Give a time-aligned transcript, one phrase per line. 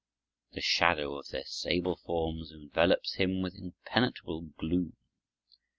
[0.53, 4.95] The shadow of their sable forms envelops him with impenetrable gloom.